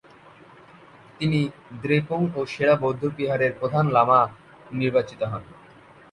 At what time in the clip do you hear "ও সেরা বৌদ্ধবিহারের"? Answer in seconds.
2.35-3.51